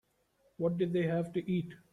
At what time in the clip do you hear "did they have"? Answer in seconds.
0.79-1.31